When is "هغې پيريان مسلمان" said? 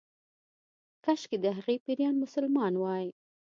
1.57-2.73